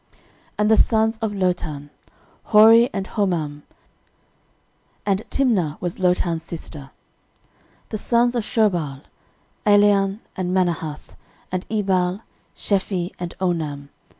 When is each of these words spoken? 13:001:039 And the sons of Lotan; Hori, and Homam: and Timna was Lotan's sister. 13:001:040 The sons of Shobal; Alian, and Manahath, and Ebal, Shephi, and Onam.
13:001:039 0.13 0.19
And 0.57 0.71
the 0.71 0.77
sons 0.77 1.17
of 1.19 1.31
Lotan; 1.33 1.89
Hori, 2.45 2.89
and 2.91 3.07
Homam: 3.07 3.61
and 5.05 5.21
Timna 5.29 5.79
was 5.79 5.99
Lotan's 5.99 6.41
sister. 6.41 6.89
13:001:040 7.89 7.89
The 7.89 7.97
sons 7.99 8.33
of 8.35 8.43
Shobal; 8.43 9.01
Alian, 9.67 10.21
and 10.35 10.55
Manahath, 10.57 11.09
and 11.51 11.67
Ebal, 11.69 12.21
Shephi, 12.55 13.11
and 13.19 13.35
Onam. 13.39 13.89